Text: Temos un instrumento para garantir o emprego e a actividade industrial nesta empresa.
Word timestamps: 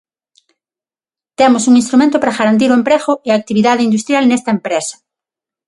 Temos 1.39 1.63
un 1.69 1.75
instrumento 1.81 2.15
para 2.19 2.37
garantir 2.39 2.69
o 2.71 2.79
emprego 2.79 3.13
e 3.27 3.29
a 3.31 3.39
actividade 3.41 3.85
industrial 3.89 4.23
nesta 4.27 4.53
empresa. 4.57 4.95